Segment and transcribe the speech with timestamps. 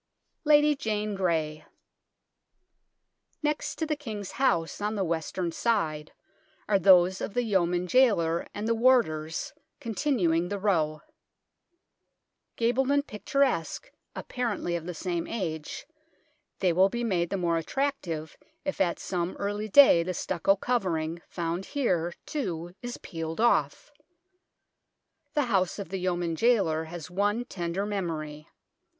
[0.45, 1.63] LADY JANE GREY
[3.43, 6.11] Next to the King's House, on the western side,
[6.67, 11.03] are those of the Yeoman Jailer and the warders, continuing the row.
[12.55, 15.85] Gabled and picturesque, apparently of the same age,
[16.61, 21.21] they will be made the more attractive if at some early day the stucco covering,
[21.27, 23.91] found here, too, is peeled off.
[25.35, 28.47] The house of the Yeoman Jailer has one tender memory.